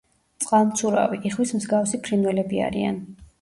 წყალმცურავი, 0.45 1.19
იხვის 1.31 1.51
მსგავსი 1.59 2.01
ფრინველები 2.09 2.65
არიან. 2.71 2.99